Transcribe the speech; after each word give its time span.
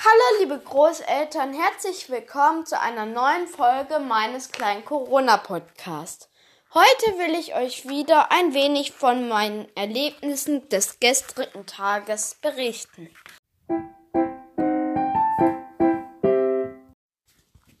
Hallo 0.00 0.38
liebe 0.38 0.60
Großeltern, 0.60 1.52
herzlich 1.52 2.08
willkommen 2.08 2.64
zu 2.64 2.78
einer 2.78 3.04
neuen 3.04 3.48
Folge 3.48 3.98
meines 3.98 4.52
kleinen 4.52 4.84
Corona-Podcasts. 4.84 6.30
Heute 6.72 7.18
will 7.18 7.34
ich 7.34 7.56
euch 7.56 7.88
wieder 7.88 8.30
ein 8.30 8.54
wenig 8.54 8.92
von 8.92 9.26
meinen 9.26 9.66
Erlebnissen 9.74 10.68
des 10.68 11.00
gestrigen 11.00 11.66
Tages 11.66 12.36
berichten. 12.36 13.12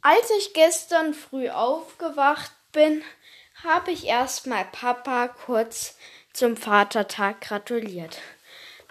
Als 0.00 0.30
ich 0.38 0.54
gestern 0.54 1.14
früh 1.14 1.50
aufgewacht 1.50 2.50
bin, 2.72 3.04
habe 3.62 3.92
ich 3.92 4.06
erstmal 4.06 4.64
Papa 4.64 5.28
kurz 5.28 5.96
zum 6.32 6.56
Vatertag 6.56 7.42
gratuliert. 7.42 8.18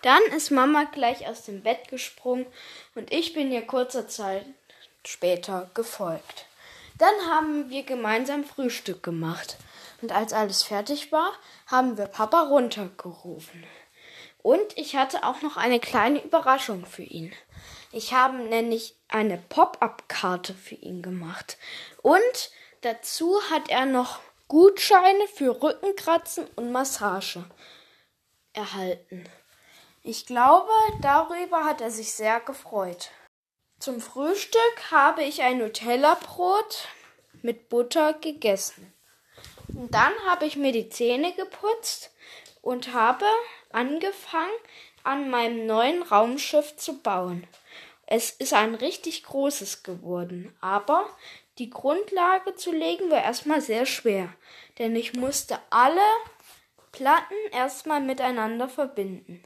Dann 0.08 0.24
ist 0.28 0.52
Mama 0.52 0.86
gleich 0.86 1.28
aus 1.28 1.44
dem 1.44 1.64
Bett 1.64 1.90
gesprungen 1.90 2.46
und 2.96 3.12
ich 3.12 3.34
bin 3.34 3.52
ihr 3.52 3.68
kurzer 3.68 4.08
Zeit 4.08 4.46
später 5.04 5.70
gefolgt. 5.74 6.46
Dann 6.98 7.14
haben 7.30 7.70
wir 7.70 7.84
gemeinsam 7.84 8.46
Frühstück 8.46 9.04
gemacht. 9.04 9.58
Und 10.02 10.14
als 10.14 10.32
alles 10.32 10.64
fertig 10.64 11.12
war, 11.12 11.34
haben 11.66 11.98
wir 11.98 12.06
Papa 12.06 12.44
runtergerufen. 12.44 13.66
Und 14.42 14.78
ich 14.78 14.96
hatte 14.96 15.26
auch 15.26 15.42
noch 15.42 15.58
eine 15.58 15.82
kleine 15.82 16.24
Überraschung 16.24 16.86
für 16.86 17.04
ihn. 17.04 17.34
Ich 17.92 18.14
habe 18.14 18.38
nämlich 18.38 18.96
eine 19.10 19.38
Pop-up-Karte 19.50 20.54
für 20.54 20.76
ihn 20.76 21.02
gemacht. 21.02 21.58
Und 22.02 22.52
dazu 22.80 23.42
hat 23.52 23.70
er 23.70 23.86
noch 23.86 24.22
Gutscheine 24.48 25.28
für 25.36 25.62
Rückenkratzen 25.62 26.48
und 26.56 26.72
Massage 26.72 27.44
erhalten. 28.54 29.28
Ich 30.10 30.26
glaube, 30.26 30.72
darüber 31.02 31.66
hat 31.66 31.82
er 31.82 31.92
sich 31.92 32.14
sehr 32.14 32.40
gefreut. 32.40 33.10
Zum 33.78 34.00
Frühstück 34.00 34.90
habe 34.90 35.22
ich 35.26 35.42
ein 35.42 35.58
Nutella-Brot 35.58 36.88
mit 37.42 37.68
Butter 37.68 38.14
gegessen. 38.14 38.94
Und 39.68 39.94
dann 39.94 40.14
habe 40.26 40.46
ich 40.46 40.56
mir 40.56 40.72
die 40.72 40.88
Zähne 40.88 41.34
geputzt 41.34 42.12
und 42.62 42.94
habe 42.94 43.26
angefangen, 43.74 44.48
an 45.04 45.30
meinem 45.30 45.66
neuen 45.66 46.04
Raumschiff 46.04 46.78
zu 46.78 47.00
bauen. 47.00 47.46
Es 48.06 48.30
ist 48.30 48.54
ein 48.54 48.76
richtig 48.76 49.26
großes 49.26 49.84
geworden, 49.84 50.56
aber 50.62 51.06
die 51.58 51.70
Grundlage 51.70 52.56
zu 52.56 52.72
legen 52.72 53.12
war 53.12 53.22
erstmal 53.22 53.60
sehr 53.60 53.86
schwer, 53.86 54.34
denn 54.80 54.96
ich 54.96 55.16
musste 55.16 55.60
alle 55.70 56.00
Platten 56.94 57.36
erstmal 57.52 58.00
miteinander 58.00 58.70
verbinden. 58.70 59.44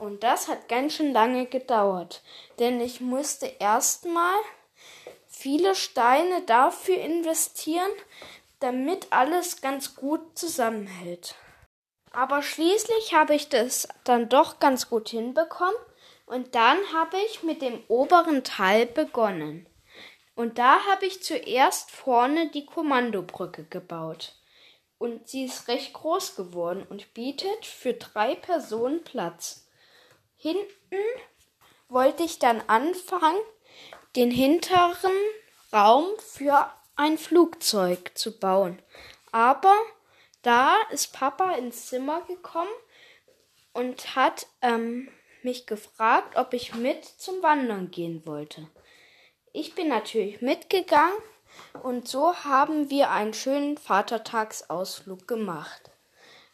Und 0.00 0.22
das 0.22 0.48
hat 0.48 0.70
ganz 0.70 0.94
schön 0.94 1.12
lange 1.12 1.44
gedauert, 1.44 2.22
denn 2.58 2.80
ich 2.80 3.02
musste 3.02 3.44
erstmal 3.58 4.38
viele 5.28 5.74
Steine 5.74 6.40
dafür 6.46 6.96
investieren, 6.96 7.92
damit 8.60 9.08
alles 9.10 9.60
ganz 9.60 9.96
gut 9.96 10.38
zusammenhält. 10.38 11.34
Aber 12.12 12.40
schließlich 12.42 13.12
habe 13.12 13.34
ich 13.34 13.50
das 13.50 13.88
dann 14.04 14.30
doch 14.30 14.58
ganz 14.58 14.88
gut 14.88 15.10
hinbekommen 15.10 15.76
und 16.24 16.54
dann 16.54 16.78
habe 16.94 17.18
ich 17.26 17.42
mit 17.42 17.60
dem 17.60 17.82
oberen 17.88 18.42
Teil 18.42 18.86
begonnen. 18.86 19.68
Und 20.34 20.56
da 20.56 20.78
habe 20.86 21.04
ich 21.04 21.22
zuerst 21.22 21.90
vorne 21.90 22.48
die 22.48 22.64
Kommandobrücke 22.64 23.64
gebaut. 23.64 24.34
Und 24.96 25.28
sie 25.28 25.44
ist 25.44 25.68
recht 25.68 25.92
groß 25.92 26.36
geworden 26.36 26.86
und 26.88 27.12
bietet 27.12 27.66
für 27.66 27.92
drei 27.92 28.34
Personen 28.34 29.04
Platz. 29.04 29.66
Hinten 30.42 31.04
wollte 31.90 32.22
ich 32.22 32.38
dann 32.38 32.62
anfangen, 32.66 33.40
den 34.16 34.30
hinteren 34.30 35.12
Raum 35.70 36.06
für 36.18 36.72
ein 36.96 37.18
Flugzeug 37.18 38.12
zu 38.14 38.38
bauen. 38.38 38.80
Aber 39.32 39.74
da 40.40 40.76
ist 40.92 41.12
Papa 41.12 41.52
ins 41.52 41.88
Zimmer 41.88 42.22
gekommen 42.22 42.70
und 43.74 44.16
hat 44.16 44.46
ähm, 44.62 45.10
mich 45.42 45.66
gefragt, 45.66 46.38
ob 46.38 46.54
ich 46.54 46.74
mit 46.74 47.04
zum 47.04 47.42
Wandern 47.42 47.90
gehen 47.90 48.24
wollte. 48.24 48.66
Ich 49.52 49.74
bin 49.74 49.88
natürlich 49.88 50.40
mitgegangen 50.40 51.18
und 51.82 52.08
so 52.08 52.34
haben 52.34 52.88
wir 52.88 53.10
einen 53.10 53.34
schönen 53.34 53.76
Vatertagsausflug 53.76 55.28
gemacht. 55.28 55.89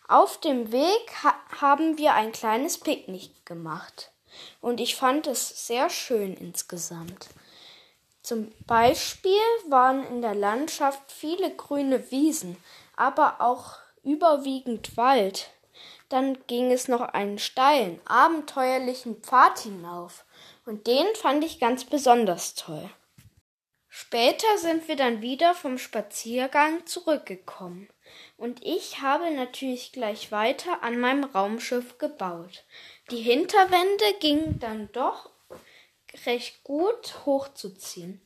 Auf 0.09 0.39
dem 0.39 0.71
Weg 0.71 1.25
ha 1.25 1.35
haben 1.61 1.99
wir 1.99 2.15
ein 2.15 2.31
kleines 2.31 2.79
Picknick 2.79 3.45
gemacht 3.45 4.13
und 4.61 4.81
ich 4.81 4.95
fand 4.95 5.27
es 5.27 5.67
sehr 5.67 5.91
schön 5.91 6.35
insgesamt. 6.35 7.29
Zum 8.23 8.53
Beispiel 8.67 9.33
waren 9.69 10.07
in 10.07 10.23
der 10.23 10.35
Landschaft 10.35 11.11
viele 11.11 11.55
grüne 11.57 12.11
Wiesen, 12.13 12.57
aber 12.95 13.41
auch 13.41 13.79
überwiegend 14.05 14.97
Wald. 14.97 15.51
Dann 16.09 16.39
ging 16.47 16.71
es 16.71 16.87
noch 16.87 17.01
einen 17.01 17.41
steilen, 17.41 18.01
abenteuerlichen 18.05 19.17
Pfad 19.23 19.59
hinauf, 19.61 20.25
und 20.67 20.87
den 20.87 21.07
fand 21.17 21.45
ich 21.45 21.59
ganz 21.59 21.85
besonders 21.85 22.55
toll. 22.55 22.89
Später 23.89 24.59
sind 24.59 24.87
wir 24.87 24.97
dann 24.97 25.21
wieder 25.21 25.55
vom 25.55 25.79
Spaziergang 25.79 26.87
zurückgekommen 26.87 27.89
und 28.37 28.65
ich 28.65 29.01
habe 29.01 29.31
natürlich 29.31 29.93
gleich 29.93 30.33
weiter 30.33 30.83
an 30.83 30.99
meinem 30.99 31.25
Raumschiff 31.25 31.99
gebaut. 31.99 32.65
Die 33.11 33.23
Hinterwände 33.23 34.05
gingen 34.21 34.59
dann 34.59 34.91
doch 34.93 35.31
recht 36.25 36.65
gut 36.65 37.27
hochzuziehen. 37.27 38.21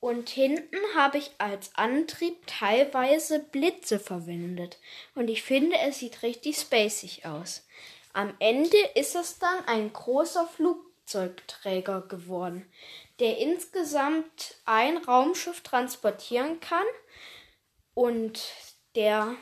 Und 0.00 0.28
hinten 0.28 0.78
habe 0.94 1.18
ich 1.18 1.30
als 1.38 1.74
Antrieb 1.74 2.46
teilweise 2.46 3.40
Blitze 3.40 3.98
verwendet. 3.98 4.78
Und 5.14 5.28
ich 5.28 5.42
finde, 5.42 5.76
es 5.78 5.98
sieht 5.98 6.22
richtig 6.22 6.56
spacig 6.58 7.24
aus. 7.24 7.66
Am 8.12 8.34
Ende 8.38 8.76
ist 8.94 9.16
es 9.16 9.38
dann 9.38 9.64
ein 9.66 9.92
großer 9.92 10.46
Flugzeugträger 10.46 12.02
geworden, 12.02 12.70
der 13.18 13.38
insgesamt 13.38 14.56
ein 14.64 14.98
Raumschiff 14.98 15.62
transportieren 15.62 16.60
kann. 16.60 16.86
Und 17.94 18.38
der 18.96 19.36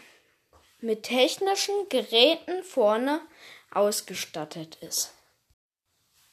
mit 0.80 1.04
technischen 1.04 1.88
Geräten 1.88 2.62
vorne 2.62 3.20
ausgestattet 3.70 4.76
ist. 4.82 5.14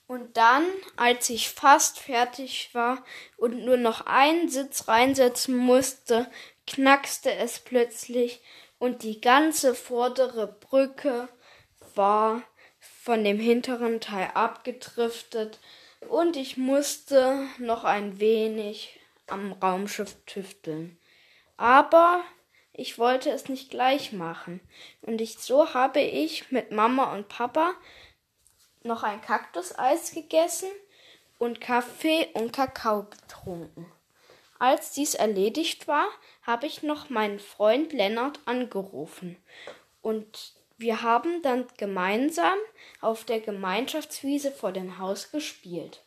Und 0.07 0.35
dann, 0.35 0.65
als 0.97 1.29
ich 1.29 1.49
fast 1.49 1.99
fertig 1.99 2.71
war 2.73 3.05
und 3.37 3.63
nur 3.63 3.77
noch 3.77 4.05
einen 4.05 4.49
Sitz 4.49 4.89
reinsetzen 4.89 5.55
musste, 5.55 6.29
knackste 6.67 7.33
es 7.33 7.59
plötzlich 7.59 8.41
und 8.77 9.03
die 9.03 9.21
ganze 9.21 9.73
vordere 9.73 10.47
Brücke 10.47 11.29
war 11.95 12.43
von 12.79 13.23
dem 13.23 13.39
hinteren 13.39 14.01
Teil 14.01 14.31
abgedriftet 14.33 15.59
und 16.09 16.35
ich 16.35 16.57
musste 16.57 17.47
noch 17.57 17.85
ein 17.85 18.19
wenig 18.19 18.99
am 19.27 19.53
Raumschiff 19.53 20.17
tüfteln. 20.25 20.99
Aber 21.55 22.23
ich 22.73 22.97
wollte 22.97 23.29
es 23.31 23.49
nicht 23.49 23.69
gleich 23.69 24.11
machen. 24.13 24.61
Und 25.01 25.21
ich, 25.21 25.37
so 25.37 25.73
habe 25.73 25.99
ich 25.99 26.51
mit 26.51 26.71
Mama 26.71 27.13
und 27.13 27.27
Papa 27.27 27.73
noch 28.83 29.03
ein 29.03 29.21
Kaktuseis 29.21 30.11
gegessen 30.11 30.69
und 31.37 31.61
Kaffee 31.61 32.29
und 32.33 32.53
Kakao 32.53 33.03
getrunken. 33.03 33.91
Als 34.59 34.91
dies 34.91 35.15
erledigt 35.15 35.87
war, 35.87 36.07
habe 36.43 36.67
ich 36.67 36.83
noch 36.83 37.09
meinen 37.09 37.39
Freund 37.39 37.93
Lennart 37.93 38.39
angerufen 38.45 39.37
und 40.01 40.53
wir 40.77 41.03
haben 41.03 41.41
dann 41.43 41.65
gemeinsam 41.77 42.57
auf 43.01 43.23
der 43.23 43.39
Gemeinschaftswiese 43.39 44.51
vor 44.51 44.71
dem 44.71 44.97
Haus 44.97 45.31
gespielt. 45.31 46.03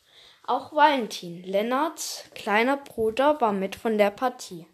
Auch 0.46 0.74
Valentin, 0.74 1.42
Lennarts 1.42 2.24
kleiner 2.34 2.76
Bruder, 2.76 3.40
war 3.40 3.52
mit 3.52 3.76
von 3.76 3.98
der 3.98 4.10
Partie. 4.10 4.66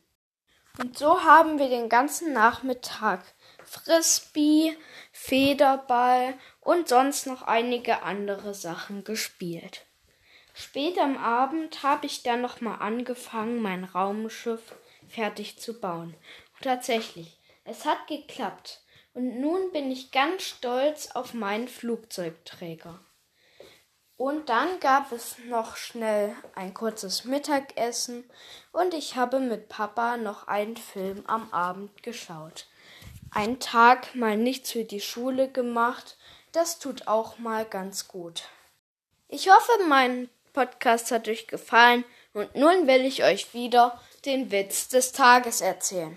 Und 0.78 0.96
so 0.96 1.24
haben 1.24 1.58
wir 1.58 1.68
den 1.68 1.88
ganzen 1.88 2.32
Nachmittag 2.32 3.24
Frisbee, 3.64 4.76
Federball 5.12 6.34
und 6.60 6.88
sonst 6.88 7.26
noch 7.26 7.42
einige 7.42 8.02
andere 8.02 8.54
Sachen 8.54 9.04
gespielt. 9.04 9.86
Spät 10.54 10.98
am 10.98 11.16
Abend 11.16 11.82
habe 11.82 12.06
ich 12.06 12.22
dann 12.22 12.40
nochmal 12.40 12.80
angefangen, 12.80 13.62
mein 13.62 13.84
Raumschiff 13.84 14.74
fertig 15.08 15.58
zu 15.58 15.80
bauen. 15.80 16.14
Und 16.54 16.64
tatsächlich, 16.64 17.38
es 17.64 17.84
hat 17.84 18.06
geklappt. 18.08 18.80
Und 19.12 19.40
nun 19.40 19.72
bin 19.72 19.90
ich 19.90 20.12
ganz 20.12 20.42
stolz 20.42 21.12
auf 21.12 21.34
meinen 21.34 21.68
Flugzeugträger. 21.68 23.00
Und 24.20 24.50
dann 24.50 24.80
gab 24.80 25.12
es 25.12 25.36
noch 25.46 25.76
schnell 25.78 26.36
ein 26.54 26.74
kurzes 26.74 27.24
Mittagessen 27.24 28.28
und 28.70 28.92
ich 28.92 29.16
habe 29.16 29.40
mit 29.40 29.70
Papa 29.70 30.18
noch 30.18 30.46
einen 30.46 30.76
Film 30.76 31.24
am 31.26 31.50
Abend 31.54 32.02
geschaut. 32.02 32.66
Ein 33.30 33.60
Tag 33.60 34.14
mal 34.14 34.36
nichts 34.36 34.72
für 34.72 34.84
die 34.84 35.00
Schule 35.00 35.50
gemacht, 35.50 36.18
das 36.52 36.78
tut 36.78 37.08
auch 37.08 37.38
mal 37.38 37.64
ganz 37.64 38.08
gut. 38.08 38.42
Ich 39.28 39.48
hoffe, 39.48 39.72
mein 39.88 40.28
Podcast 40.52 41.12
hat 41.12 41.26
euch 41.26 41.46
gefallen 41.46 42.04
und 42.34 42.54
nun 42.54 42.86
will 42.86 43.06
ich 43.06 43.24
euch 43.24 43.54
wieder 43.54 43.98
den 44.26 44.50
Witz 44.50 44.88
des 44.88 45.12
Tages 45.12 45.62
erzählen. 45.62 46.14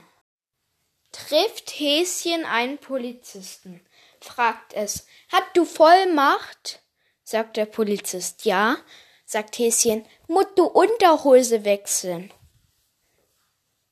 Trifft 1.14 1.72
Häschen 1.80 2.44
einen 2.44 2.80
Polizisten, 2.80 3.80
fragt 4.20 4.74
es, 4.74 5.08
hat 5.32 5.46
du 5.54 5.64
Vollmacht? 5.64 6.82
Sagt 7.24 7.58
der 7.58 7.66
Polizist, 7.66 8.46
ja, 8.46 8.78
sagt 9.25 9.58
Häschen, 9.58 10.06
musst 10.28 10.58
du 10.58 10.66
Unterhose 10.66 11.66
wechseln. 11.66 12.31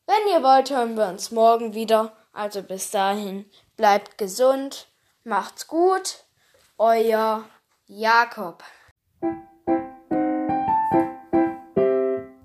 Wenn 0.06 0.34
ihr 0.34 0.44
wollt, 0.44 0.70
hören 0.70 0.96
wir 0.98 1.08
uns 1.08 1.32
morgen 1.32 1.74
wieder. 1.74 2.16
Also 2.34 2.64
bis 2.64 2.92
dahin, 2.92 3.50
bleibt 3.76 4.18
gesund, 4.18 4.88
macht's 5.24 5.68
gut, 5.68 6.24
euer 6.78 7.44
Jakob. 7.88 8.64